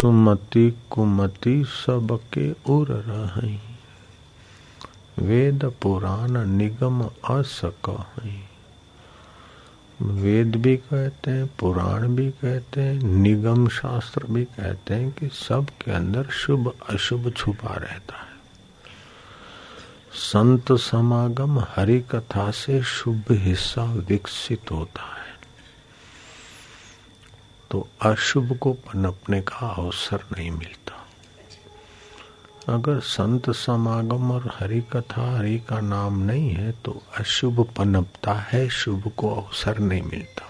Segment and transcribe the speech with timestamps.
[0.00, 3.60] सुमति कुमति सबके उर रही
[5.18, 8.06] वेद पुराण निगम असक
[10.02, 15.66] वेद भी कहते हैं, पुराण भी कहते हैं, निगम शास्त्र भी कहते हैं कि सब
[15.84, 18.30] के अंदर शुभ अशुभ छुपा रहता है।
[20.12, 25.19] संत समागम हरि कथा से शुभ हिस्सा विकसित होता है।
[27.70, 30.96] तो अशुभ को पनपने का अवसर नहीं मिलता।
[32.74, 38.68] अगर संत समागम और हरि कथा हरि का नाम नहीं है तो अशुभ पनपता है,
[38.68, 40.46] शुभ को अवसर नहीं मिलता।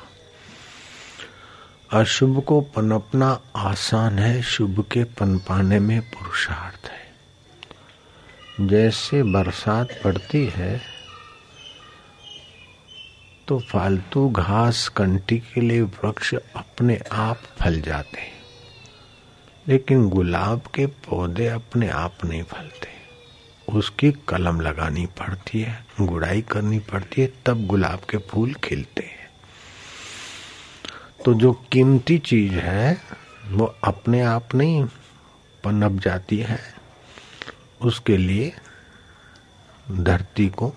[2.00, 10.99] अशुभ को पनपना आसान है, शुभ के पनपाने में पुरुषार्थ है। जैसे बरसात पड़ती है
[13.50, 18.42] तो फालतू घास कंटी के लिए वृक्ष अपने आप फल जाते हैं।
[19.68, 22.88] लेकिन गुलाब के पौधे अपने आप नहीं फलते।
[23.72, 29.30] उसकी कलम लगानी पड़ती है, गुड़ाई करनी पड़ती है, तब गुलाब के फूल खिलते हैं।
[31.24, 33.00] तो जो कीमती चीज़ है,
[33.48, 34.84] वो अपने आप नहीं
[35.64, 36.58] पनप जाती है,
[37.82, 38.52] उसके लिए
[39.90, 40.74] धरती को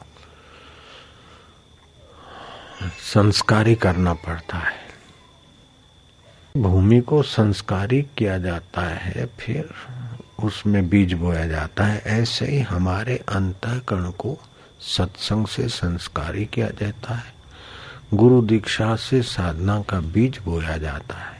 [2.90, 4.84] संस्कारी करना पड़ता है।
[6.58, 9.70] भूमि को संस्कारी किया जाता है, फिर
[10.44, 14.40] उसमें बीज बोया जाता है। ऐसे ही हमारे अंतकरण को
[14.80, 17.34] सत्संग से संस्कारी किया जाता है।
[18.14, 21.34] गुरु दीक्षा से साधना का बीज बोया जाता है।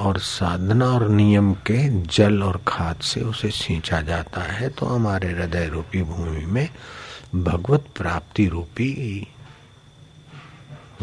[0.00, 5.28] और साधना और नियम के जल और खाद से उसे सींचा जाता है तो हमारे
[5.28, 6.68] हृदय रूपी भूमि में
[7.34, 9.26] भगवत प्राप्ति रूपी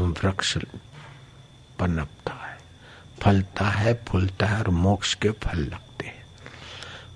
[0.08, 0.58] वृक्ष
[1.80, 2.58] पनपता है।
[3.22, 6.28] फलता है, फूलता है और मोक्ष के फल लगते हैं।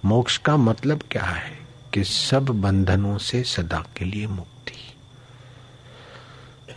[0.05, 4.95] मोक्ष का मतलब क्या है कि सब बंधनों से सदा के लिए मुक्ति।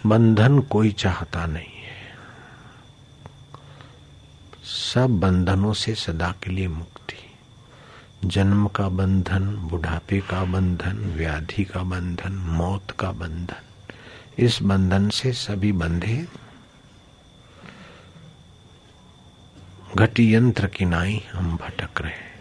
[0.07, 2.19] बंधन कोई चाहता नहीं है।
[4.65, 7.39] सब बंधनों से सदा के लिए मुक्ति।
[8.25, 13.74] जन्म का बंधन, बुढ़ापे का बंधन, व्याधि का बंधन, मौत का बंधन।
[14.39, 16.27] इस बंधन से सभी बंधे
[19.97, 22.33] घटी यंत्र की नाई हम भटक रहे।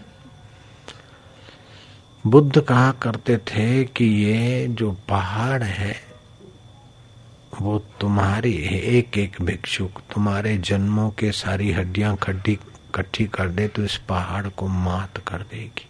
[2.26, 5.96] बुद्ध कहा करते थे कि ये जो पहाड़ है,
[7.62, 13.68] वो तुम्हारी है। एक एक भिक्षुक तुम्हारे जन्मों के सारी हड्डियाँ खड्डी इकट्ठी कर दे
[13.68, 15.88] तो इस पहाड़ को मात कर देगी।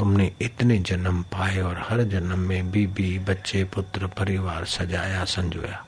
[0.00, 5.84] तुमने इतने जन्म पाए और हर जन्म में बीबी, बच्चे, पुत्र, परिवार सजाया, संजोया।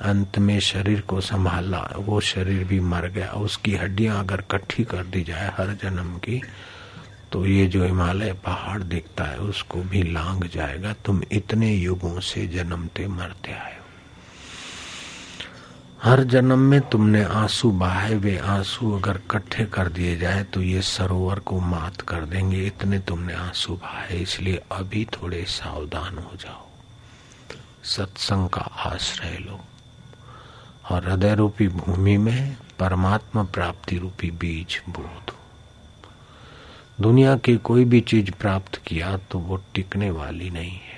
[0.00, 5.04] अंत में शरीर को संभाला, वो शरीर भी मर गया। उसकी हड्डियाँ अगर इकट्ठी कर
[5.04, 6.42] दी जाए हर जन्म की
[7.32, 12.46] तो ये जो हिमालय पहाड़ दिखता है, उसको भी लांग जाएगा। तुम इतने युगों से
[12.46, 13.73] जन्मते मरते आए।
[16.04, 20.82] हर जन्म में तुमने आँसू बहाए वे आँसू अगर इकट्ठे कर दिए जाए तो ये
[20.82, 26.66] सरोवर को मात कर देंगे। इतने तुमने आँसू बहाए, इसलिए अभी थोड़े सावधान हो जाओ।
[27.84, 29.60] सत्संग का आश्रय लो।
[30.90, 35.36] और हृदय रूपी भूमि में परमात्मा प्राप्ति रूपी बीज बो दो
[37.00, 40.93] दुनिया की कोई भी चीज़ प्राप्त किया तो वो टिकने वाली नहीं है।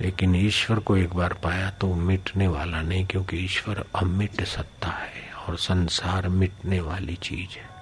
[0.00, 5.32] लेकिन ईश्वर को एक बार पाया तो मिटने वाला नहीं, क्योंकि ईश्वर अमिट सत्ता है
[5.48, 7.74] और संसार मिटने वाली चीज़ है।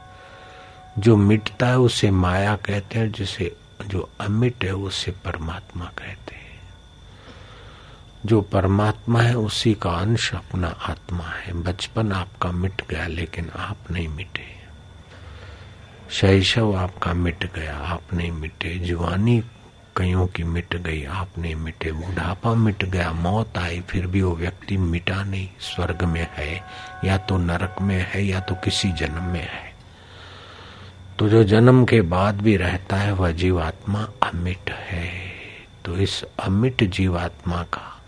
[0.98, 3.56] जो मिटता है उसे माया कहते हैं, जिसे
[3.86, 6.42] जो अमिट है उसे परमात्मा कहते हैं।
[8.26, 13.76] जो परमात्मा है उसी का अंश अपना आत्मा है। बचपन आपका मिट गया, लेकिन आप
[13.90, 14.62] नहीं मिटे।
[16.10, 19.42] शैशव आपका मिट गया, आप नहीं मिटे। जवानी
[19.97, 24.76] कईयों की मिट गई, आपने मिटे बुढ़ापा मिट गया, मौत आई, फिर भी वो व्यक्ति
[24.76, 26.64] मिटा नहीं, स्वर्ग में है,
[27.04, 29.72] या तो नरक में है, या तो किसी जन्म में है।
[31.19, 35.11] तो जो जन्म के बाद भी रहता है, वह जीवात्मा अमिट है।
[35.84, 38.02] तो इस अमिट जीवात्मा का,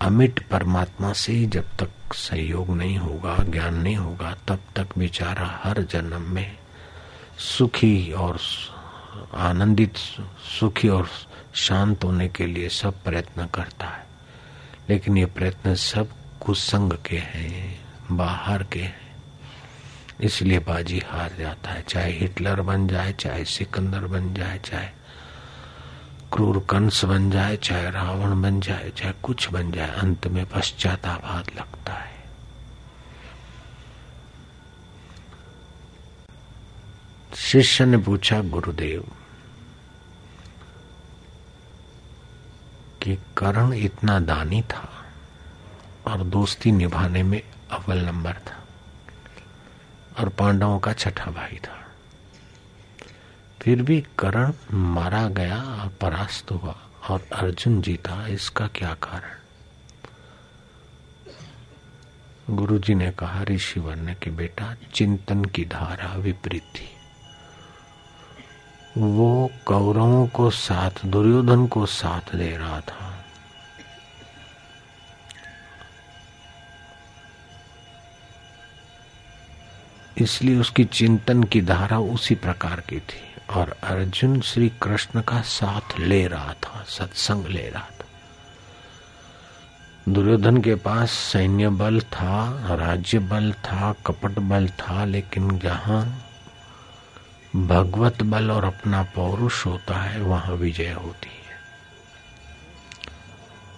[0.00, 5.60] अमिट परमात्मा से ही जब तक सहयोग नहीं होगा, ज्ञान नहीं होगा, तब तक बेचारा
[5.62, 6.56] हर जन्म में
[7.38, 8.38] सुखी और
[9.34, 9.96] आनंदित,
[10.60, 11.08] सुखी और
[11.54, 14.06] शांत होने के लिए सब प्रयत्न करता है।
[14.90, 16.08] लेकिन ये प्रयत्न सब
[16.40, 19.16] कुसंग के हैं, बाहर के हैं।
[20.20, 24.88] इसलिए बाजी हार जाता है, चाहे हिटलर बन जाए, चाहे सिकंदर बन जाए, चाहे
[26.32, 31.56] क्रूर कंस बन जाए, चाहे रावण बन जाए, चाहे कुछ बन जाए, अंत में पश्चातापात
[31.56, 32.13] लगता है।
[37.36, 39.12] शिष्य ने पूछा, गुरुदेव,
[43.02, 45.04] कि करण इतना दानी था
[46.06, 48.64] और दोस्ती निभाने में अव्वल नंबर था
[50.18, 51.80] और पांडवों का छठा भाई था।
[53.62, 56.76] फिर भी करण मारा गया और परास्त हुआ
[57.08, 59.36] और अर्जुन जीता, इसका क्या कारण?
[62.50, 66.93] गुरुजी ने कहा ऋषिवर ने कि बेटा, चिंतन की धारा विपरीत थी।
[68.96, 73.24] वो कौरवों को साथ, दुर्योधन को साथ दे रहा था।
[80.18, 85.98] इसलिए उसकी चिंतन की धारा उसी प्रकार की थी और अर्जुन श्री कृष्ण का साथ
[85.98, 88.04] ले रहा था, सत्संग ले रहा था।
[90.08, 96.23] दुर्योधन के पास सैन्य बल था, राज्य बल था, कपट बल था, लेकिन जहाँ
[97.56, 101.44] भगवत बल और अपना पौरुष होता है, वहाँ विजय होती है।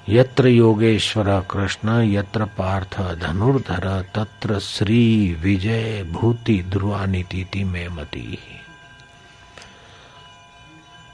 [0.08, 8.38] यत्र योगेश्वर कृष्ण, यत्र पार्थ धनुर्धर, तत्र श्री विजय भूति ध्रुवानीति में मती।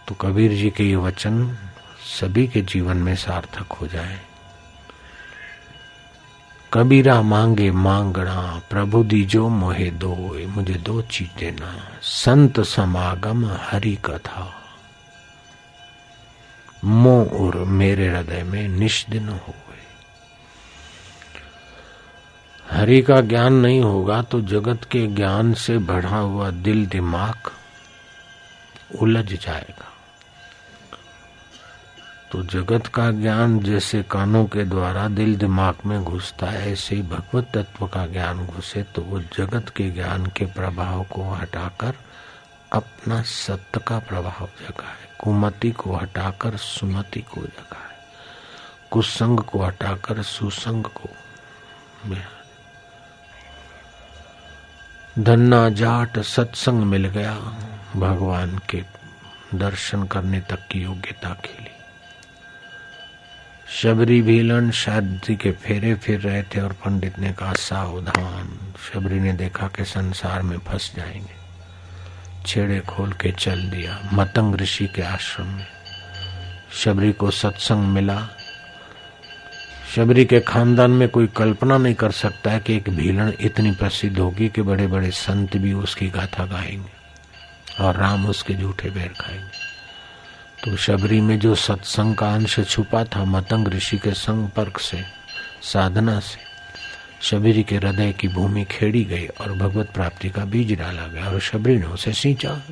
[0.09, 1.59] तो कबीर जी के ये वचन
[2.21, 4.21] सभी के जीवन में सार्थक हो जाए।
[6.75, 8.41] कबीरा मांगे मांगना
[8.71, 10.15] प्रभु दीजो मोहे दो
[10.49, 11.73] मुझे दो चीज़ देना
[12.03, 14.45] संत समागम हरि कथा।
[16.85, 19.85] मो और मेरे हृदय में निष्दिन हो गए
[22.67, 27.51] हरि का ज्ञान नहीं होगा तो जगत के ज्ञान से बढ़ा हुआ दिल दिमाग
[29.01, 29.92] उलझ जाएगा।
[32.33, 37.03] तो जगत का ज्ञान जैसे कानों के द्वारा दिल दिमाग में घुसता है, ऐसे ही
[37.03, 41.95] भगवत तत्व का ज्ञान घुसे तो वो जगत के ज्ञान के प्रभाव को हटाकर
[42.73, 47.97] अपना सत्य का प्रभाव जगाए। कुमति को हटाकर सुमति को जगाए।
[48.91, 51.11] कुसंग को हटाकर सुसंग को
[55.19, 57.35] धन्ना जाट सत्संग मिल गया,
[57.97, 58.83] भगवान के
[59.55, 61.72] दर्शन करने तक की योग्यता खेली
[63.81, 68.59] शबरी भीलन शादी के फेरे फिर रहे थे और पंडित ने कहा, सावधान।
[68.93, 71.35] शबरी ने देखा कि संसार में फंस जाएँगे।
[72.47, 75.67] छेड़े खोल के चल दिया, मतंग ऋषि के आश्रम में।
[76.73, 78.29] शबरी को सत्संग मिला।
[79.97, 84.19] शबरी के खानदान में कोई कल्पना नहीं कर सकता है कि एक भीलन इतनी प्रसिद्ध
[84.19, 86.91] होगी कि बड़े बड़े संत भी उसकी गाथा गाएँगे
[87.85, 89.62] और राम उसके झूठे बैर खाएँगे।
[90.65, 95.05] तो शबरी में जो सत्संग का अंश छुपा था मतंग ऋषि के संपर्क से,
[95.63, 96.39] साधना से,
[97.23, 101.41] शबरी के हृदय की भूमि खेड़ी गई और भगवत प्राप्ति का बीज डाला गया और
[101.41, 102.63] शबरी ने उसे सींचा।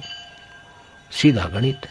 [1.11, 1.87] सीधा गणित।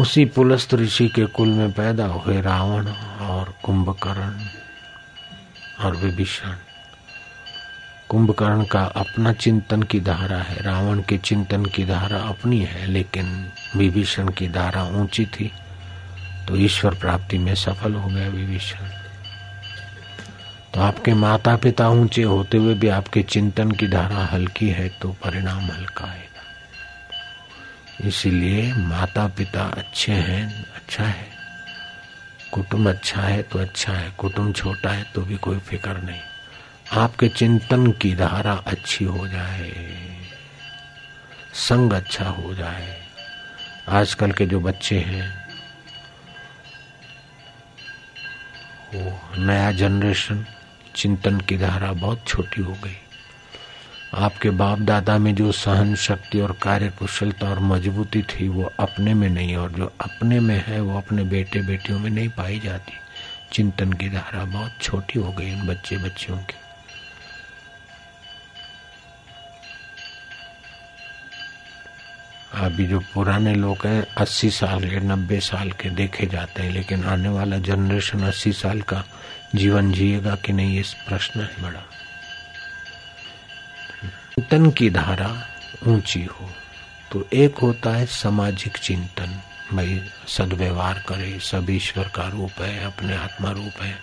[0.00, 2.88] उसी पुलस्त ऋषि के कुल में पैदा हुए रावण
[3.26, 4.46] और कुंभकर्ण
[5.84, 6.56] और विभीषण।
[8.10, 13.26] कुंभकर्ण का अपना चिंतन की धारा है। रावण के चिंतन की धारा अपनी है, लेकिन
[13.76, 15.50] विभीषण की धारा ऊँची थी
[16.48, 18.84] तो ईश्वर प्राप्ति में सफल हो गया विभीषण।
[20.74, 25.08] तो आपके माता पिता ऊँचे होते हुए भी आपके चिंतन की धारा हल्की है तो
[25.24, 26.24] परिणाम हल्का आएगा।
[28.08, 31.26] इसीलिए माता पिता अच्छे हैं अच्छा है।
[32.52, 36.20] कुटुंब अच्छा है तो अच्छा है। कुटुंब छोटा है तो भी कोई फ़िक्र नहीं।
[36.92, 39.72] आपके चिंतन की धारा अच्छी हो जाए,
[41.54, 42.96] संग अच्छा हो जाए।
[43.88, 45.46] आजकल के जो बच्चे हैं,
[48.94, 50.46] वो नया जनरेशन
[50.96, 52.96] चिंतन की धारा बहुत छोटी हो गई।
[54.14, 59.14] आपके बाप दादा में जो सहन शक्ति और कार्य कुशलता और मजबूती थी, वो अपने
[59.14, 62.92] में नहीं, और जो अपने में है, वो अपने बेटे बेटियों में नहीं पाई जाती।
[63.52, 66.65] चिंतन की धारा बहुत छोटी हो गई इन बच्चे बच्चियों की।
[72.56, 77.04] अभी जो पुराने लोग हैं, अस्सी साल के, नब्बे साल के देखे जाते हैं, लेकिन
[77.04, 79.02] आने वाला जनरेशन अस्सी साल का
[79.54, 81.80] जीवन जिएगा कि नहीं, ये प्रश्न है बड़ा।
[84.34, 85.30] चिंतन की धारा
[85.86, 86.48] ऊँची हो
[87.12, 89.40] तो एक होता है सामाजिक चिंतन।
[89.72, 93.94] भाई, सदव्यवहार करे, सब ईश्वर का रूप है, अपने आत्मा रूप है,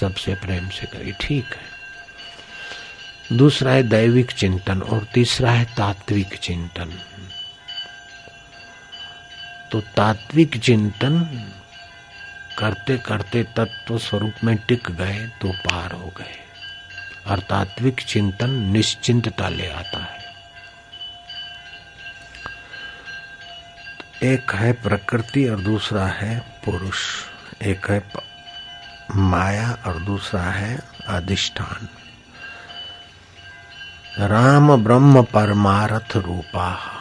[0.00, 6.98] सबसे प्रेम से करे, ठीक है। दूसरा है दैविक चिंतन और तीसरा है तात्विक चिंतन।
[9.74, 11.20] तो तात्विक चिंतन
[12.58, 16.36] करते करते तत्व स्वरूप में टिक गए तो पार हो गए।
[17.26, 20.24] और तात्विक चिंतन निश्चिंतता ले आता है।
[24.22, 26.98] एक है प्रकृति और दूसरा है पुरुष।
[27.62, 28.12] एक है
[29.16, 31.88] माया और दूसरा है अधिष्ठान।
[34.26, 36.93] राम ब्रह्म परमारथ रूपा।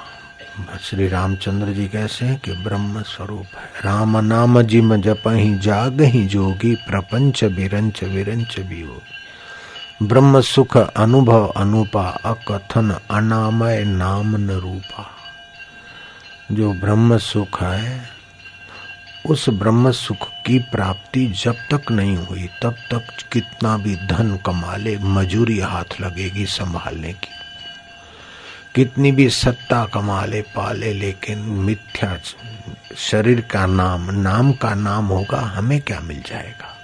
[0.81, 6.01] श्री रामचंद्र जी कैसे हैं कि ब्रह्म स्वरूप है। राम नाम जिम जप ही जाग
[6.01, 9.01] ही जोगी, प्रपंच विरंच विरंच भी हो
[10.03, 15.09] ब्रह्म सुख अनुभव अनुपा, अकथन अनामय नाम न रूपा
[16.51, 18.09] जो ब्रह्म सुख है,
[19.25, 24.75] उस ब्रह्म सुख की प्राप्ति जब तक नहीं हुई, तब तक कितना भी धन कमा
[24.75, 27.42] ले मजूरी हाथ लगेगी संभालने की।
[28.75, 32.19] कितनी भी सत्ता कमा ले, पाले, लेकिन मिथ्या
[32.97, 36.77] शरीर का नाम नाम का नाम होगा, हमें क्या मिल जाएगा?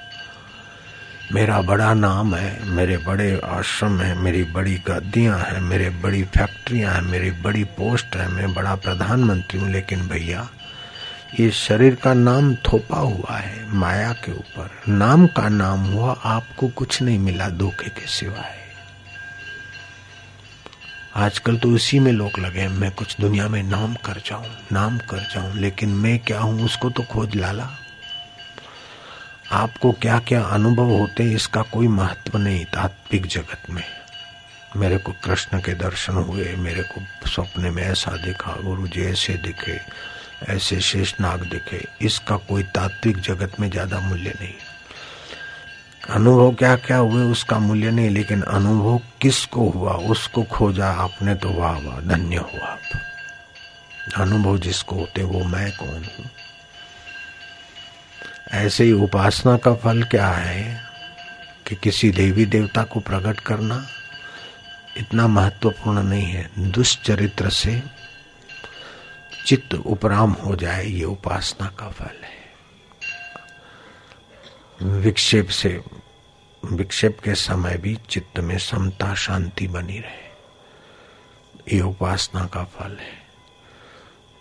[1.31, 6.93] मेरा बड़ा नाम है, मेरे बड़े आश्रम है, मेरी बड़ी गद्दियाँ हैं, मेरे बड़ी फैक्ट्रियाँ
[6.93, 10.50] हैं, मेरी बड़ी पोस्ट है, मैं बड़ा प्रधानमंत्री हूँ, लेकिन भैया,
[11.39, 16.67] ये शरीर का नाम थोपा हुआ है, माया के ऊपर। नाम का नाम हुआ, आपको
[16.67, 18.68] कुछ नहीं मिला, धोखे के सिवाय।
[21.19, 25.19] आजकल तो इसी में लोग लगे मैं कुछ दुनिया में नाम कर जाऊँ, नाम कर
[25.33, 27.67] जाऊँ, लेकिन मैं क्या हूँ, उसको तो खोज लाला।
[29.51, 33.83] आपको क्या क्या अनुभव होते इसका कोई महत्व नहीं तात्विक जगत में।
[34.75, 39.33] मेरे को कृष्ण के दर्शन हुए, मेरे को सपने में ऐसा दिखा, गुरु जी ऐसे
[39.33, 39.79] दिखे,
[40.49, 44.53] ऐसे शेषनाग दिखे। इसका कोई तात्विक जगत में ज़्यादा मूल्य नहीं।
[46.09, 51.49] अनुभव क्या क्या हुए उसका मूल्य नहीं, लेकिन अनुभव किसको हुआ, उसको खोजा आपने तो
[51.49, 52.79] वाह वाह, धन्य हुआ आप।
[54.17, 56.25] अनुभव जिसको होते वो मैं कौन हूँ?
[58.51, 60.81] ऐसे ही उपासना का फल क्या है
[61.67, 63.85] कि किसी देवी देवता को प्रकट करना?
[64.97, 67.83] इतना महत्वपूर्ण नहीं है। दुष्चरित्र से
[69.45, 72.38] चित्त उपराम हो जाए, ये उपासना का फल है।
[74.81, 75.81] विक्षेप से,
[76.65, 80.29] विक्षेप के समय भी चित्त में समता शांति बनी रहे।
[81.75, 83.19] ये उपासना का फल है।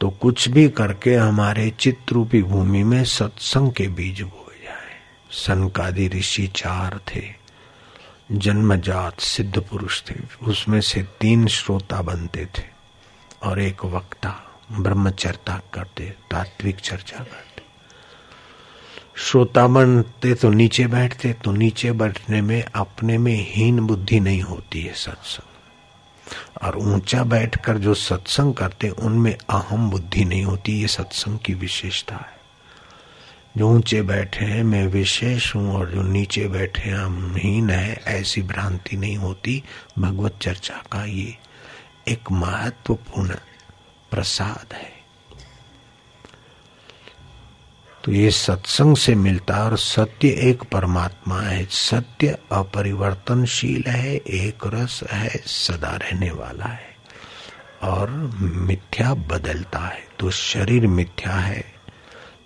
[0.00, 4.96] तो कुछ भी करके हमारे चित्त रूपी भूमि में सत्संग के बीज बोए जाए।
[5.30, 7.34] सनकादि ऋषि चार थे।
[8.32, 12.78] जन्मजात सिद्ध पुरुष थे। उसमें से तीन श्रोता बनते थे।
[13.42, 17.57] और एक वक्ता ब्रह्मचर्ता करते, तात्विक चर्चा करते।
[19.18, 24.82] श्रोता बनते तो नीचे बैठते तो नीचे बैठने में, अपने में हीन बुद्धि नहीं होती
[24.82, 25.48] है सत्संग।
[26.62, 32.14] और ऊँचा बैठकर जो सत्संग करते, उनमें अहम बुद्धि नहीं होती, ये सत्संग की विशेषता
[32.14, 32.40] है।
[33.56, 38.02] जो ऊँचे बैठे हैं, मैं विशेष हूँ, और जो नीचे बैठे हैं, हम हीन है,
[38.06, 39.62] ऐसी भ्रांति नहीं होती।
[39.98, 41.36] भगवत चर्चा का ये
[42.08, 43.34] एक महत्वपूर्ण
[44.10, 44.97] प्रसाद है।
[48.04, 54.58] तो ये सत्संग से मिलता है और सत्य एक परमात्मा है। सत्य अपरिवर्तनशील है, एक
[54.66, 56.96] रस है, सदा रहने वाला है
[57.82, 61.64] और मिथ्या बदलता है। तो शरीर मिथ्या है,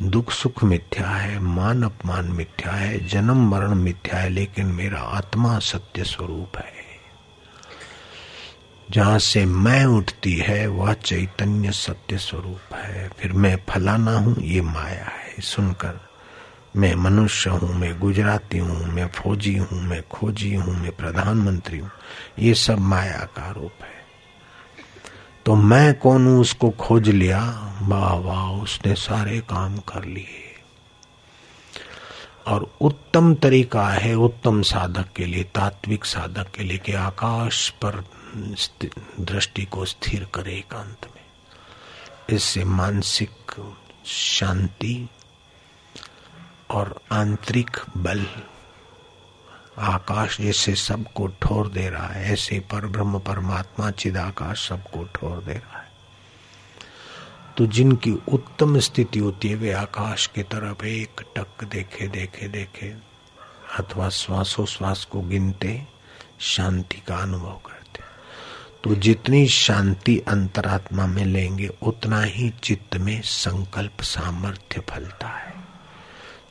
[0.03, 5.59] दुख सुख मिथ्या है, मान अपमान मिथ्या है, जन्म मरण मिथ्या है, लेकिन मेरा आत्मा
[5.59, 6.83] सत्य स्वरूप है।
[8.91, 14.61] जहाँ से मैं उठती है, वह चैतन्य सत्य स्वरूप है। फिर मैं फलाना हूँ, ये
[14.61, 16.09] माया है। सुनकर
[16.77, 21.91] मैं मनुष्य हूँ, मैं गुजराती हूँ, मैं फौजी हूँ, मैं खोजी हूँ, मैं प्रधानमंत्री हूँ।
[22.39, 24.03] ये सब माया का रूप है।
[25.47, 26.41] तो मैं कौन हूँ?
[26.41, 27.41] उसको खोज लिया।
[27.83, 30.55] वाह वाह, उसने सारे काम कर लिए।
[32.47, 38.05] और उत्तम तरीका है, उत्तम साधक के लिए, तात्विक साधक के लिए कि आकाश पर
[39.21, 41.25] दृष्टि को स्थिर करे एकांत में।
[42.37, 43.31] इससे मानसिक
[44.07, 45.09] शांति
[46.73, 48.27] और आंतरिक बल
[49.79, 55.53] आकाश जैसे सबको ठोर दे रहा है, ऐसे पर ब्रह्म परमात्मा चिदाकाश सबको ठोर दे
[55.53, 55.93] रहा है।
[57.57, 62.95] तो जिनकी उत्तम स्थिति होती है, वे आकाश की तरफ़ एक टक देखे देखे देखे,
[63.79, 65.87] अथवा श्वासोश्वास को गिनते,
[66.41, 68.01] शांति का अनुभव करते।
[68.85, 75.52] तो जितनी शांति अंतरात्मा में लेंगे, उतना ही चित्त में संकल्प सामर्थ्य फलता है।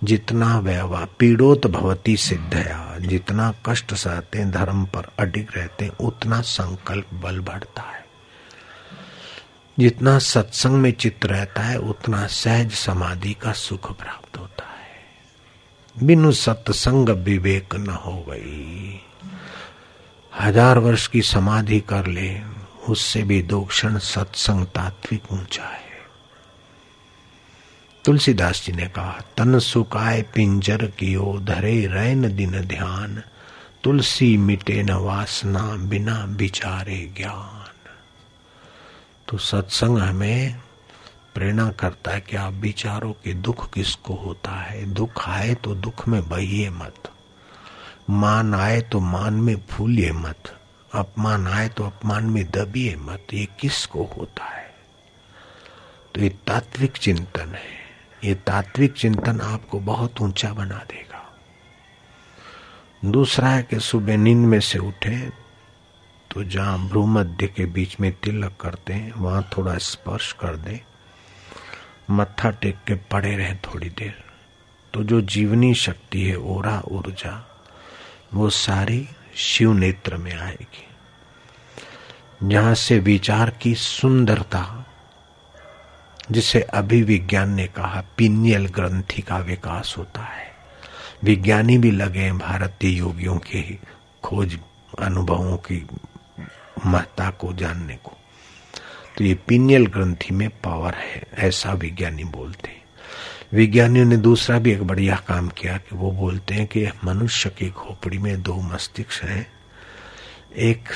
[0.04, 7.40] जितना व्यवहार पीड़ोत भवती सिद्धया, जितना कष्ट सहते धर्म पर अडिग रहते, उतना संकल्प बल
[7.40, 8.06] बढ़ता है।
[9.80, 16.32] जितना सत्संग में चित्त रहता है, उतना सहज समाधि का सुख प्राप्त होता है। बिनु
[16.32, 19.02] सत्संग विवेक न हो गई
[20.40, 22.42] हज़ार वर्ष की समाधि कर ले,
[22.90, 25.91] उससे भी दो क्षण सत्संग तात्विक ऊँचा है।
[28.06, 33.24] तुलसीदास जी ने कहा, तन सुकाय पिंजर कियो, धरे रैन दिन ध्यान।
[33.84, 37.72] तुलसी मिटे न वासना बिना विचारे ज्ञान।
[39.28, 40.62] तो सत्संग हमें
[41.36, 46.08] प्रेरणा करता है कि आप विचारों के दुख किसको होता है। दुख आए तो दुख
[46.08, 47.12] में बहिए मत।
[48.10, 50.60] मान आए तो मान में फूलिए मत।
[50.94, 54.76] अपमान आए तो अपमान में दबिए मत। ये किसको होता है?
[56.16, 57.81] तो ये तात्विक चिंतन है।
[58.24, 61.20] ये तात्विक चिंतन आपको बहुत ऊँचा बना देगा।
[63.06, 65.18] दूसरा है कि सुबह नींद में से उठे
[66.32, 70.82] तो जहाँ भ्रूमध्य के बीच में तिलक करते हैं, वहाँ थोड़ा स्पर्श कर दे।
[72.10, 74.24] मत्था टेक के पड़े रहे थोड़ी देर
[74.94, 77.48] तो जो जीवनी शक्ति है, ओरा ऊर्जा,
[78.34, 80.88] वो सारी शिव नेत्र में आएगी।
[82.44, 84.81] जहाँ से विचार की सुंदरता
[86.32, 90.52] जिसे अभी विज्ञान ने कहा पिनियल ग्रंथि का विकास होता है।
[91.24, 93.62] विज्ञानी भी लगे हैं भारतीय योगियों के
[94.24, 94.60] खोज
[95.00, 95.88] अनुभवों की
[96.86, 98.18] महत्ता को जानने को।
[99.18, 102.82] तो ये पिनियल ग्रंथि में पावर है, ऐसा विज्ञानी बोलते हैं।
[103.54, 107.70] विज्ञानियों ने दूसरा भी एक बढ़िया काम किया कि वो बोलते हैं कि मनुष्य की
[107.70, 109.54] खोपड़ी में दो मस्तिष्क हैं।
[110.58, 110.90] एक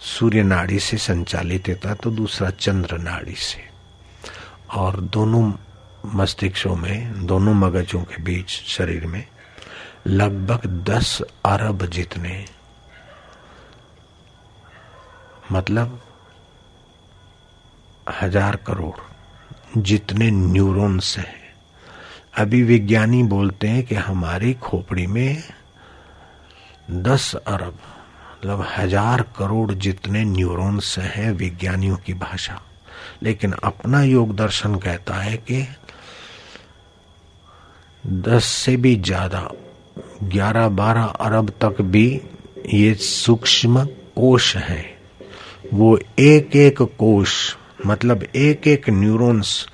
[0.00, 3.75] सूर्य नाड़ी से संचालित होता तो दूसरा चंद्र नाड़ी से।
[4.74, 5.52] और दोनों
[6.14, 9.24] मस्तिष्कों में, दोनों मगजों के बीच शरीर में
[10.06, 12.44] लगभग दस अरब जितने
[15.52, 16.00] मतलब
[18.20, 21.44] हज़ार करोड़ जितने न्यूरॉन्स हैं।
[22.38, 25.42] अभी विज्ञानी बोलते हैं कि हमारी खोपड़ी में
[26.90, 27.78] दस अरब
[28.36, 32.60] मतलब हज़ार करोड़ जितने न्यूरॉन्स हैं विज्ञानियों की भाषा।
[33.22, 35.66] लेकिन अपना योग दर्शन कहता है कि
[38.04, 39.48] दस से भी ज़्यादा,
[40.24, 42.08] ग्यारह बारह अरब तक भी
[42.74, 43.84] ये सूक्ष्म
[44.16, 44.84] कोश है।
[45.74, 49.66] वो एक एक कोश मतलब एक एक न्यूरॉन्स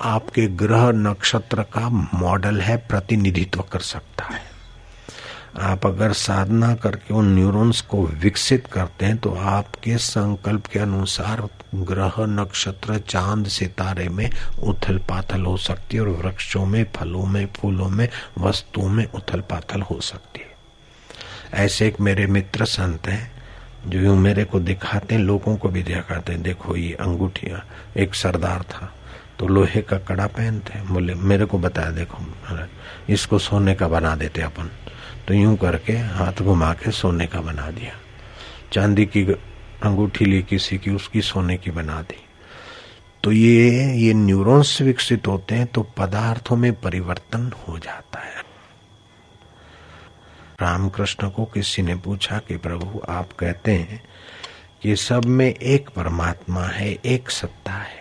[0.00, 4.42] आपके ग्रह नक्षत्र का मॉडल है, प्रतिनिधित्व कर सकता है।
[5.58, 11.48] आप अगर साधना करके उन न्यूरॉन्स को विकसित करते हैं तो आपके संकल्प के अनुसार
[11.74, 14.30] ग्रह, नक्षत्र, चाँद, सितारे में
[14.62, 19.40] उथल पाथल हो सकती है और वृक्षों में, फलों में, फूलों में, वस्तुओं में उथल
[19.40, 23.32] पाथल हो सकती है। ऐसे एक मेरे मित्र संत हैं,
[23.86, 27.64] जो यूँ मेरे को दिखाते हैं, लोगों को भी दिखाते हैं। देखो ये अंगूठिया,
[27.96, 28.92] एक सरदार था
[29.38, 32.18] तो लोहे का कड़ा पहनते हैं। बोले, मेरे को बताया, देखो
[33.08, 34.70] इसको सोने का बना देते अपन।
[35.28, 37.92] तो यूँ करके हाथ घुमा के सोने का बना दिया।
[38.72, 39.24] चांदी की
[39.82, 42.24] अंगूठी ली किसी की, उसकी सोने की बना दी।
[43.24, 48.42] तो ये ये न्यूरॉन्स विकसित होते हैं तो पदार्थों में परिवर्तन हो जाता है।
[50.60, 54.02] रामकृष्ण को किसी ने पूछा कि प्रभु, आप कहते हैं
[54.82, 57.97] कि सब में एक परमात्मा है, एक सत्ता है।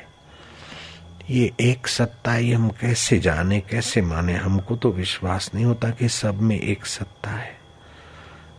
[1.29, 4.33] ये एक सत्ता ही हम कैसे जाने, कैसे माने?
[4.33, 7.57] हमको तो विश्वास नहीं होता कि सब में एक सत्ता है।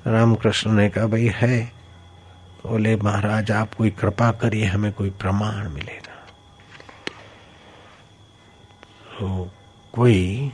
[0.07, 1.72] रामकृष्ण ने कहा, भाई है।
[2.66, 6.14] बोले, महाराज, आप कोई कृपा करिए, हमें कोई प्रमाण मिलेगा
[9.18, 9.50] तो
[9.92, 10.52] कोई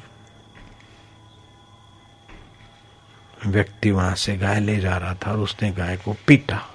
[3.46, 6.73] व्यक्ति वहाँ से गाय ले जा रहा था और उसने गाय को पीटा।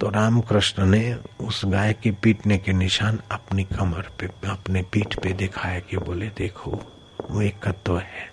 [0.00, 5.32] तो रामकृष्ण ने उस गाय के पीटने के निशान अपनी कमर पे, अपने पीठ पे
[5.32, 6.70] दिखाया कि बोले, देखो,
[7.30, 8.30] वो एक तत्व है।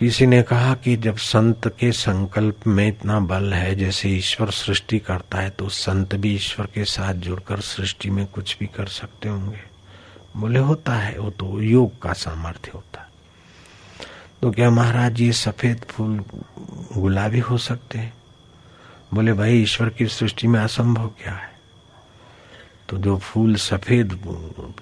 [0.00, 4.98] किसी ने कहा कि जब संत के संकल्प में इतना बल है, जैसे ईश्वर सृष्टि
[4.98, 9.28] करता है तो संत भी ईश्वर के साथ जुड़कर सृष्टि में कुछ भी कर सकते
[9.28, 9.60] होंगे।
[10.36, 13.08] बोले, होता है, वो तो योग का सामर्थ्य होता है।
[14.42, 16.24] तो क्या महाराज, ये सफ़ेद फूल
[16.96, 18.12] गुलाबी हो सकते हैं?
[19.14, 21.50] बोले, भाई, ईश्वर की सृष्टि में असंभव क्या है?
[22.88, 24.12] तो जो फूल सफ़ेद,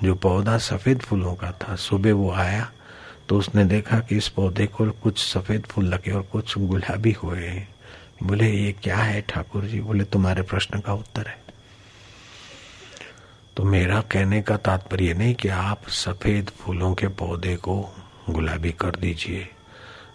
[0.03, 2.71] जो पौधा सफ़ेद फूलों का था, सुबह वो आया
[3.29, 7.67] तो उसने देखा कि इस पौधे को कुछ सफ़ेद फूल लगे और कुछ गुलाबी हुए
[8.23, 9.81] बोले, ये क्या है ठाकुर जी?
[9.81, 11.39] बोले, तुम्हारे प्रश्न का उत्तर है।
[13.57, 17.95] तो मेरा कहने का तात्पर्य नहीं कि आप सफ़ेद फूलों के पौधे को
[18.31, 19.49] गुलाबी कर दीजिए।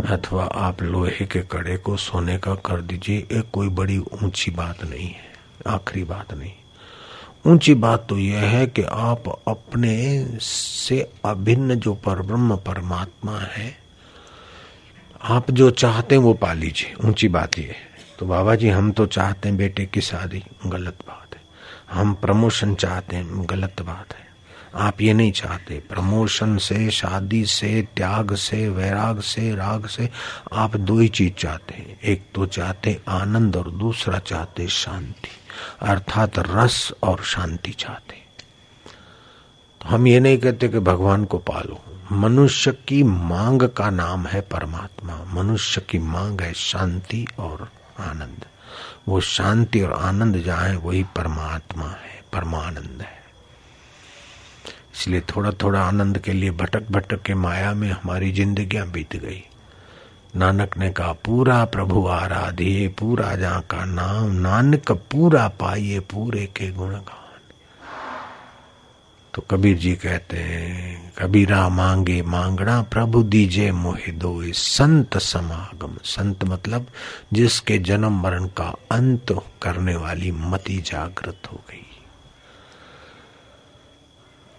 [0.04, 4.84] अथवा आप लोहे के कड़े को सोने का कर दीजिए ये कोई बड़ी ऊँची बात
[4.84, 5.34] नहीं है,
[5.68, 6.52] आखिरी बात नहीं।
[7.46, 9.96] ऊँची बात तो यह है कि आप अपने
[10.42, 13.76] से अभिन्न जो परब्रह्म परमात्मा है,
[15.22, 18.92] आप जो चाहते हैं वो पा लीजिए। ऊँची बात यह है। तो बाबा जी, हम
[18.92, 21.42] तो चाहते हैं बेटे की शादी, गलत बात है।
[21.92, 24.25] हम प्रमोशन चाहते हैं, गलत बात है।
[24.76, 30.10] आप ये नहीं चाहते। प्रमोशन से, शादी से, त्याग से, वैराग से, राग से
[30.54, 35.30] आप दो ही चीज़ चाहते हैं। एक तो चाहते आनंद और दूसरा चाहते शांति।
[35.82, 38.16] अर्थात रस और शांति चाहते।
[39.82, 44.42] तो हम ये नहीं कहते कि भगवान को पालो। मनुष्य की मांग का नाम है
[44.42, 48.46] परमात्मा। मनुष्य की मांग है शांति और आनंद।
[49.08, 53.25] वो शांति और आनंद जहाँ है, वही परमात्मा है, परमानंद है।
[54.96, 59.44] इसलिए थोड़ा थोड़ा आनंद के लिए भटक भटक के माया में हमारी जिंदगियाँ बीत गई।
[60.36, 66.72] नानक ने कहा, पूरा प्रभु आराधिए पूरा जहाँ का नाम, नानक पूरा पाइए पूरे के
[66.72, 67.22] गुणगान।
[69.34, 76.44] तो कबीर जी कहते हैं, कबीरा मांगे मांगना, प्रभु दीजे मोहे दो संत समागम। संत
[76.44, 76.88] मतलब
[77.34, 81.85] जिसके जन्म मरण का अंत करने वाली मति जागृत हो गई।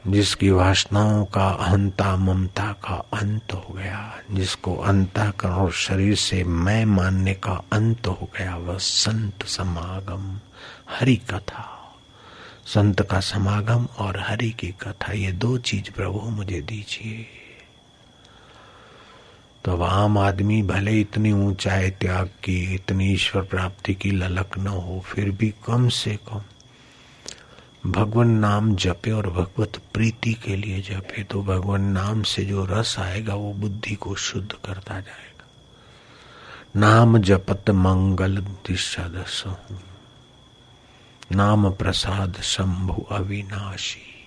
[0.09, 6.85] जिसकी वासनाओं का अहंता ममता का अंत हो गया, जिसको अंता और शरीर से मैं
[6.85, 10.40] मानने का अंत हो गया, वह संत समागम,
[10.90, 11.95] हरि कथा।
[12.66, 17.27] संत का समागम और हरि की कथा, ये दो चीज़ प्रभु मुझे दीजिए।
[19.64, 25.03] तो आम आदमी भले इतनी ऊंचाई त्याग की, इतनी ईश्वर प्राप्ति की ललक न हो,
[25.07, 26.40] फिर भी कम से कम
[27.87, 32.96] भगवान नाम जपे और भगवत प्रीति के लिए जपे तो भगवान नाम से जो रस
[32.99, 35.46] आएगा, वो बुद्धि को शुद्ध करता जाएगा।
[36.77, 39.44] नाम जपत मंगल दिशा दस
[41.33, 44.27] नाम प्रसाद शंभु अविनाशी।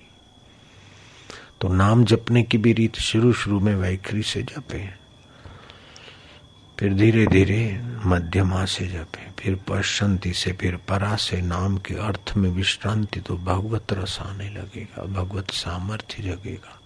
[1.62, 4.90] तो नाम जपने की भी रीत शुरू शुरू में वैखरी से जपे।
[6.80, 12.34] फिर धीरे धीरे मध्यमा से जपे। फिर पश्चंती से फिर परा से नाम के अर्थ
[12.38, 16.80] में विश्रांति तो भगवत रस आने लगेगा, भगवत सामर्थ्य जगेगा।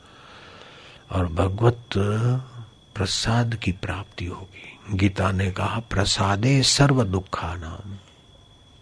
[1.11, 1.85] और भगवत
[2.95, 7.97] प्रसाद की प्राप्ति होगी। गीता ने कहा, प्रसादे सर्व दुखा नाम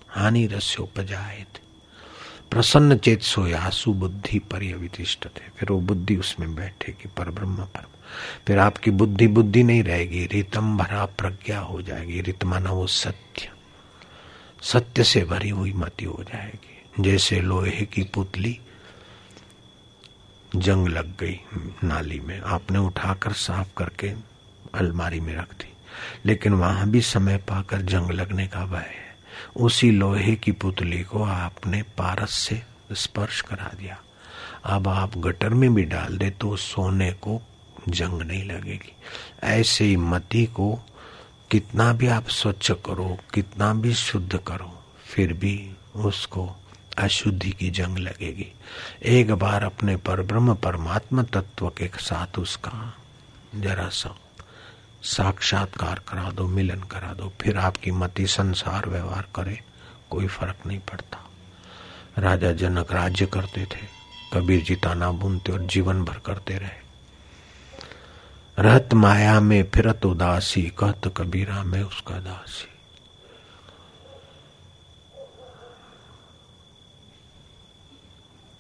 [0.10, 1.60] हानि रस्योपजायत।
[2.52, 7.86] प्रसन्न चेत सो यासु बुद्धि पर्यवितिष्ठ थे फिर वो बुद्धि उसमें बैठेगी पर ब्रह्म पर।
[8.48, 13.50] फिर आपकी बुद्धि बुद्धि नहीं रहेगी, रितम भरा प्रज्ञा हो जाएगी रित माना वो सत्य।
[14.62, 18.60] सत्य से भरी हुई मति हो जाएगी। जैसे लोहे की पुतली,
[20.56, 21.40] जंग लग गई
[21.84, 24.10] नाली में। आपने उठाकर साफ़ करके
[24.76, 25.74] अलमारी में रख दी।
[26.26, 29.18] लेकिन वहाँ भी समय पाकर जंग लगने का भय है।
[29.56, 34.02] उसी लोहे की पुतली को आपने पारस से स्पर्श करा दिया।
[34.66, 37.42] अब आप गटर में भी डाल दे तो सोने को
[37.90, 38.94] जंग नहीं लगेगी।
[39.44, 40.86] ऐसे ही मति को
[41.52, 46.56] कितना भी आप स्वच्छ करो, कितना भी शुद्ध करो, फिर भी उसको
[46.98, 48.48] अशुद्धि की जंग लगेगी।
[49.04, 52.94] एक बार अपने पर ब्रह्म परमात्मा तत्व के साथ उसका
[53.56, 54.16] जरा सा
[55.04, 59.62] साक्षात्कार करा दो, मिलन करा दो, फिर आपकी मति संसार व्यवहार करे,
[60.10, 61.30] कोई फ़र्क नहीं पड़ता।
[62.18, 63.88] राजा जनक राज्य करते थे,
[64.34, 66.81] कबीर जी ताना बुनते और जीवन भर करते रहे।
[68.60, 72.68] रहत माया में फिरत उदासी, कहत कबीरा, में उसका दासी।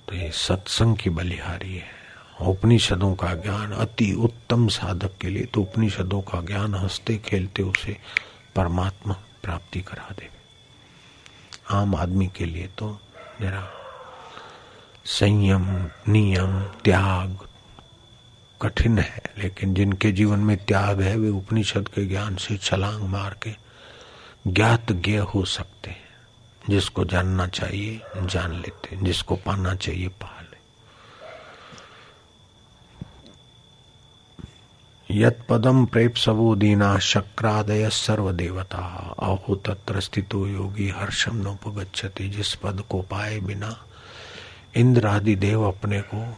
[0.08, 2.02] तो ये सत्संग की बलिहारी है।
[2.42, 7.98] उपनिषदों का ज्ञान अति उत्तम साधक के लिए तो उपनिषदों का ज्ञान हँसते खेलते उसे
[8.56, 10.30] परमात्मा प्राप्ति करा दे।
[11.72, 13.00] आम आदमी के लिए तो
[13.42, 13.70] जरा
[15.06, 17.48] संयम, नियम, त्याग
[18.62, 23.38] कठिन है, लेकिन जिनके जीवन में त्याग है, वे उपनिषद के ज्ञान से छलांग मार
[23.44, 23.56] के
[24.48, 26.12] ज्ञात ज्ञ हो सकते हैं।
[26.70, 30.52] जिसको जानना चाहिए, जान लेते हैं। जिसको पाना चाहिए पा ले।
[35.12, 42.56] यत पदम प्रेप सबो दीना शक्रादय सर्व देवता अहो, तत्र स्थितो योगी हर्षम नोपगछति जिस
[42.56, 43.86] पद को पाए बिना
[44.76, 46.38] इंद्र आदि देव अपने को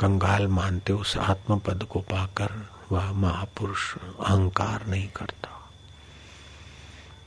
[0.00, 2.50] कंगाल मानते उस आत्म पद को पाकर
[2.92, 5.50] वह महापुरुष अहंकार नहीं करता।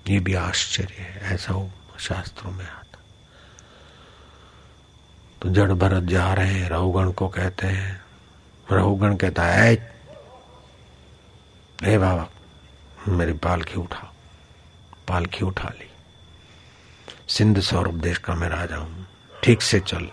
[0.08, 3.00] ये भी आश्चर्य है, ऐसा हो शास्त्रों में आता।
[5.42, 8.02] तो जड़ भरत जा रहे हैं, रहुगण को कहते हैं,
[8.68, 9.74] रहुगण कहता है
[11.84, 12.28] ए बाबा,
[13.08, 14.12] मेरी पालखी उठा
[15.08, 15.90] पालखी उठा ली।
[17.30, 19.06] सिंध सौरभ देश का मैं राजा हूँ,
[19.44, 20.10] ठीक से चल।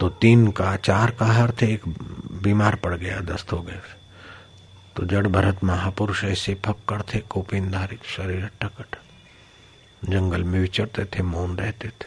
[0.00, 1.88] तो तीन का, चार का हर थे, एक
[2.42, 3.80] बीमार पड़ गया दस्त हो गए
[4.96, 8.96] तो जड़ भरत महापुरुष ऐसे फक्कड़ थे कोपिनधारी शरीर टकट।
[10.04, 12.06] जंगल में विचरते थे, मौन रहते थे।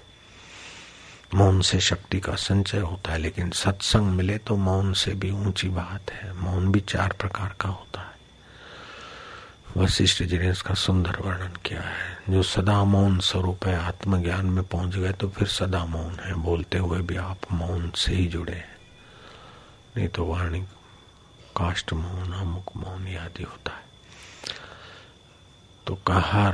[1.35, 5.69] मौन से शक्ति का संचय होता है, लेकिन सत्संग मिले तो मौन से भी ऊँची
[5.69, 8.10] बात है। मौन भी चार प्रकार का होता है।
[9.77, 14.63] वशिष्ठ जी ने इसका सुंदर वर्णन किया है। जो सदा मौन स्वरूप है, आत्मज्ञान में
[14.63, 18.53] पहुँच गए तो फिर सदा मौन है। बोलते हुए भी आप मौन से ही जुड़े
[18.53, 18.75] हैं।
[19.97, 20.61] नहीं तो वाणी
[21.57, 23.81] काष्ट मौन, अमुक मौन आदि होता है।
[25.87, 26.53] तो कहार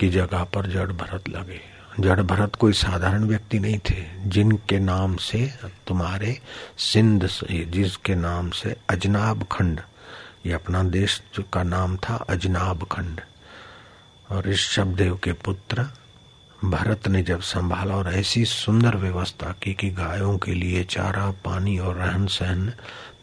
[0.00, 1.60] की जगह पर जड़ भरत लगे।
[2.00, 5.54] जड़ भरत कोई साधारण व्यक्ति नहीं थे। जिनके नाम से
[5.86, 6.40] तुम्हारे
[6.78, 9.80] सिंध से जिसके नाम से अजनाब खंड
[10.46, 11.22] ये अपना देश
[11.52, 13.20] का नाम था अजनाब खंड।
[14.30, 15.86] और इस शब्देव के पुत्र
[16.64, 21.78] भरत ने जब संभाला और ऐसी सुंदर व्यवस्था की कि गायों के लिए चारा, पानी
[21.78, 22.72] और रहन सहन,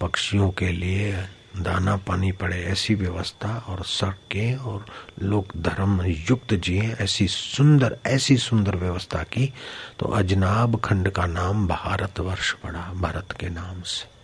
[0.02, 4.86] पक्षियों के लिए दाना पानी पड़े, ऐसी व्यवस्था और सड़कें और
[5.22, 9.54] लोक धर्म युक्त जिए, ऐसी सुंदर ऐसी सुंदर व्यवस्था की
[10.00, 14.15] तो अजनाब खंड का नाम भारतवर्ष पड़ा, भरत के नाम से।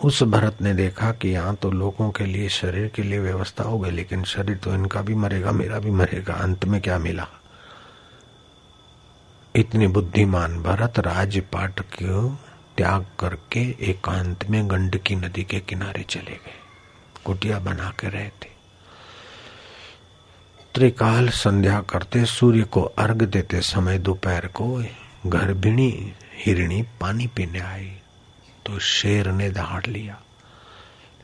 [0.00, 3.78] उस भरत ने देखा कि यहाँ तो लोगों के लिए, शरीर के लिए व्यवस्था हो
[3.78, 7.26] गई, लेकिन शरीर तो इनका भी मरेगा, मेरा भी मरेगा। अंत में क्या मिला?
[9.56, 12.28] इतनी बुद्धिमान भरत राजपाट को
[12.76, 16.60] त्याग करके एकांत में गंडकी नदी के किनारे चले गए।
[17.24, 18.54] कुटिया बना के रहते
[20.74, 24.84] त्रिकाल संध्या करते सूर्य को अर्घ देते समय दोपहर को
[25.26, 26.12] गर्भिणी
[26.44, 27.95] हिरणी पानी पीने आई।
[28.66, 30.22] तो शेर ने दहाड़ लिया।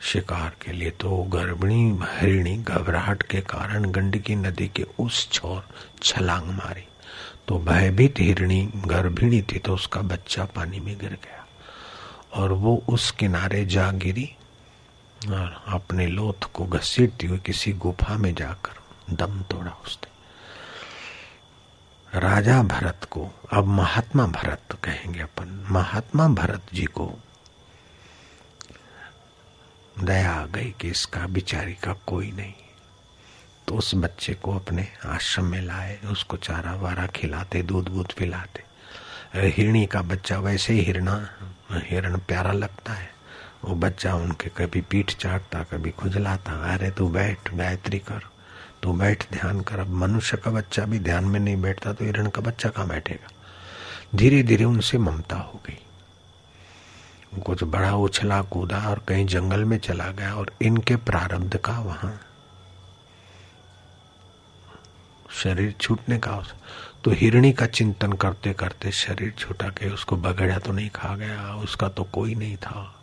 [0.01, 5.67] शिकार के लिए तो गर्भिणी, हिरणी, घबराहट के कारण गंडकी नदी के उस छोर
[6.03, 6.87] छलांग मारी।
[7.47, 11.47] तो भयभीत हिरणी, गर्भिणी थी तो उसका बच्चा पानी में गिर गया।
[12.33, 14.35] और वो उस किनारे जा गिरी
[15.27, 18.73] और अपने लोथ को घसीटती हुई किसी गुफा में जाकर
[19.15, 20.13] दम तोड़ा उसने।
[22.19, 27.19] राजा भरत को, अब महात्मा भरत कहेंगे अपन, महात्मा भरत जी को
[29.99, 32.53] दया आ गई कि इसका बिचारी का कोई नहीं।
[33.67, 38.63] तो उस बच्चे को अपने आश्रम में लाए, उसको चारा वारा खिलाते, दूध दूध पिलाते।
[39.35, 41.29] हिरणी का बच्चा वैसे ही हिरणा,
[41.71, 43.13] हिरण प्यारा लगता है।
[43.65, 48.21] वो बच्चा उनके कभी पीठ चाटता, कभी खुजलाता। अरे, तू बैठ, गायत्री कर।
[48.83, 52.29] तू बैठ, ध्यान कर। अब मनुष्य का बच्चा भी ध्यान में नहीं बैठता तो हिरण
[52.29, 53.27] का बच्चा कहाँ बैठेगा?
[54.15, 55.82] धीरे धीरे उनसे ममता हो गई।
[57.41, 62.19] कुछ बड़ा उछला कूदा और कहीं जंगल में चला गया और इनके प्रारब्ध का वहाँ
[65.29, 66.43] शरीर छूटने का
[67.03, 71.55] तो हिरणी का चिंतन करते करते शरीर छूटा के उसको बगड़ा तो नहीं खा गया,
[71.55, 72.95] उसका तो कोई नहीं था।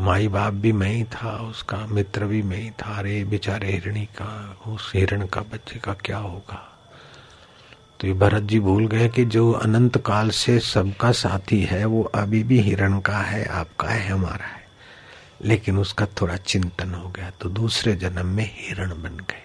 [0.00, 4.04] माई बाप भी मैं ही था, उसका मित्र भी मैं ही था। अरे बेचारे हिरणी
[4.04, 6.75] का, उस हिरण का बच्चे का क्या होगा?
[8.00, 12.02] तो ये भरत जी भूल गए कि जो अनंत काल से सबका साथी है, वो
[12.02, 14.66] अभी भी हिरण का है, आपका है, हमारा है।
[15.44, 19.42] लेकिन उसका थोड़ा चिंतन हो गया तो दूसरे जन्म में हिरण बन गए।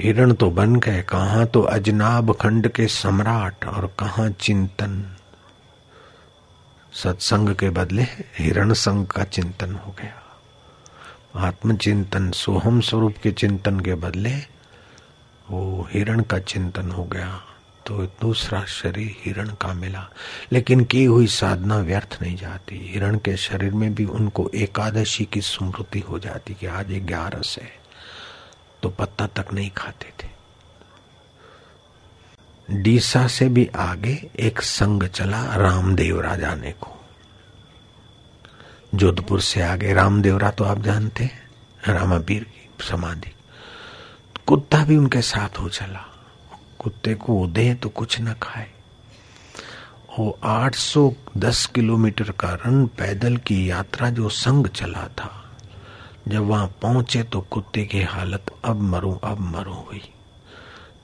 [0.00, 5.16] हिरण तो बन गए, कहा तो अजनाब खंड के सम्राट और कहा चिंतन।
[6.92, 8.02] सत्संग के बदले
[8.38, 10.22] हिरण संग का चिंतन हो गया।
[11.46, 14.55] आत्मचिंतन, सोहम स्वरूप के चिंतन के बदले
[15.50, 17.42] वो हिरण का चिंतन हो गया
[17.86, 20.08] तो दूसरा शरीर हिरण का मिला।
[20.52, 25.40] लेकिन की हुई साधना व्यर्थ नहीं जाती। हिरण के शरीर में भी उनको एकादशी की
[25.40, 27.72] स्मृति हो जाती कि आज ग्यारह है
[28.82, 30.28] तो पत्ता तक नहीं खाते थे।
[32.70, 36.92] डीसा से भी आगे एक संग चला रामदेवरा जाने को।
[38.94, 41.50] जोधपुर से आगे रामदेवरा तो आप जानते हैं,
[41.88, 43.32] रामापीर की समाधि।
[44.46, 46.04] कुत्ता भी उनके साथ हो चला।
[46.78, 48.66] कुत्ते को दे तो कुछ न खाए।
[50.18, 55.30] वो 810 किलोमीटर का रन पैदल की यात्रा जो संग चला था,
[56.28, 60.02] जब वहाँ पहुँचे तो कुत्ते की हालत अब मरो अब मरो हुई।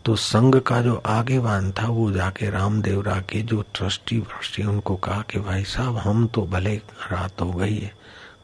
[0.05, 4.97] तो संघ का जो आगे वान था, वो जाके रामदेव के जो ट्रस्टी व्रस्टी उनको
[4.97, 6.77] कहा कि भाई साहब, हम तो भले
[7.13, 7.93] रात हो गई है,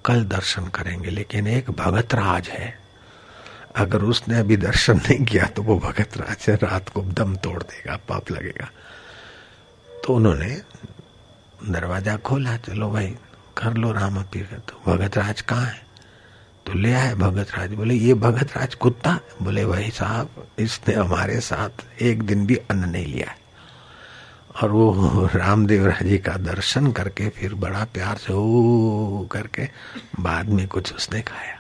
[0.04, 2.87] कल दर्शन करेंगे, लेकिन एक भगत राज है।
[3.78, 7.62] अगर उसने अभी दर्शन नहीं किया तो वो भगत राज है, रात को दम तोड़
[7.62, 8.68] देगा, पाप लगेगा।
[10.04, 10.50] तो उन्होंने
[11.64, 13.14] दरवाज़ा खोला, चलो भाई,
[13.56, 15.86] कर लो राम पीर तो भगत राज कहाँ है?
[16.66, 21.40] तो ले आए भगत राज, बोले, ये भगत राज कुत्ता बोले, भाई साहब, इसने हमारे
[21.40, 23.34] साथ एक दिन भी अन्न नहीं लिया
[24.62, 29.68] और वो रामदेव जी का दर्शन करके फिर बड़ा प्यार से, ओ, करके
[30.20, 31.57] बाद में कुछ उसने खाया।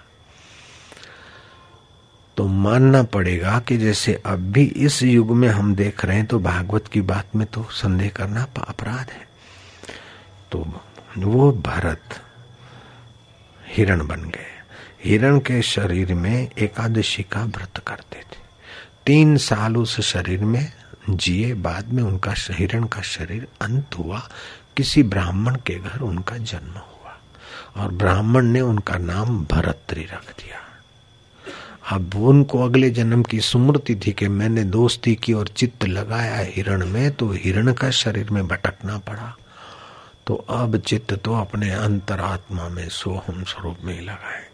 [2.38, 6.38] तो मानना पड़ेगा कि जैसे अब भी इस युग में हम देख रहे हैं तो
[6.38, 9.28] भागवत की बात में तो संदेह करना अपराध है।
[10.52, 10.80] तो
[11.18, 12.22] वो भरत
[13.66, 14.62] हिरण बन गए।
[15.04, 18.38] हिरण के शरीर में एकादशी का व्रत करते थे।
[19.06, 20.72] तीन साल उस शरीर में
[21.10, 24.28] जिए बाद में उनका हिरण का शरीर अंत हुआ।
[24.76, 27.18] किसी ब्राह्मण के घर उनका जन्म हुआ।
[27.76, 30.64] और ब्राह्मण ने उनका नाम भरत्री रख दिया।
[31.92, 36.86] अब उनको अगले जन्म की स्मृति थी कि मैंने दोस्ती की और चित्त लगाया हिरण
[36.86, 39.36] में तो हिरण का शरीर में भटकना पड़ा।
[40.26, 44.48] तो अब चित्त तो अपने अंतरात्मा में सोहम स्वरूप में ही लगाएँगे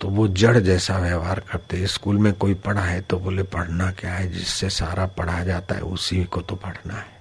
[0.00, 4.14] तो वो जड़ जैसा व्यवहार करते स्कूल में कोई पढ़ा है तो बोले, पढ़ना क्या
[4.14, 4.32] है?
[4.32, 7.19] जिससे सारा पढ़ा जाता है, उसी को तो पढ़ना है।